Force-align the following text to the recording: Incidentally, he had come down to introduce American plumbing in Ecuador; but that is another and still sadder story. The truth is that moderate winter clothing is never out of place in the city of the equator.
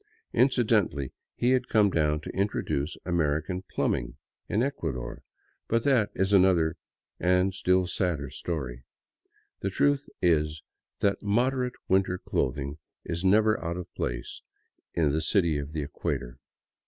Incidentally, 0.33 1.13
he 1.35 1.51
had 1.51 1.67
come 1.67 1.91
down 1.91 2.19
to 2.19 2.31
introduce 2.31 2.97
American 3.05 3.61
plumbing 3.71 4.15
in 4.49 4.63
Ecuador; 4.63 5.21
but 5.67 5.83
that 5.83 6.09
is 6.15 6.33
another 6.33 6.75
and 7.19 7.53
still 7.53 7.85
sadder 7.85 8.31
story. 8.31 8.81
The 9.59 9.69
truth 9.69 10.09
is 10.19 10.63
that 11.01 11.21
moderate 11.21 11.73
winter 11.87 12.17
clothing 12.17 12.79
is 13.05 13.23
never 13.23 13.63
out 13.63 13.77
of 13.77 13.93
place 13.93 14.41
in 14.95 15.11
the 15.11 15.21
city 15.21 15.59
of 15.59 15.71
the 15.71 15.83
equator. 15.83 16.39